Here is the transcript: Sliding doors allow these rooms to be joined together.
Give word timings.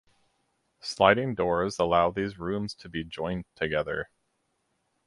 Sliding 0.79 1.35
doors 1.35 1.77
allow 1.77 2.09
these 2.09 2.39
rooms 2.39 2.73
to 2.73 2.89
be 2.89 3.03
joined 3.03 3.45
together. 3.53 4.09